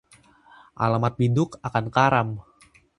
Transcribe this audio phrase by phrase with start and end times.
[0.85, 2.29] Alamat biduk akan karam